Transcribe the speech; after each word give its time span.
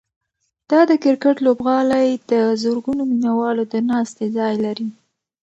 دا 0.69 0.79
د 0.89 0.91
کرکټ 1.03 1.37
لوبغالی 1.45 2.09
د 2.31 2.33
زرګونو 2.63 3.01
مینه 3.09 3.31
والو 3.39 3.63
د 3.73 3.75
ناستې 3.89 4.25
ځای 4.37 4.53
لري. 4.65 4.87